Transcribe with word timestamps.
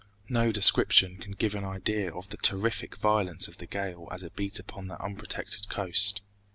No 0.29 0.51
description 0.51 1.17
can 1.17 1.33
give 1.33 1.53
an 1.53 1.63
idea 1.63 2.11
of 2.11 2.29
the 2.29 2.37
terrific 2.37 2.97
violence 2.97 3.47
of 3.47 3.59
the 3.59 3.67
gale 3.67 4.07
as 4.11 4.23
it 4.23 4.35
beat 4.35 4.57
upon 4.57 4.87
the 4.87 4.99
unprotected 4.99 5.69
coast. 5.69 6.23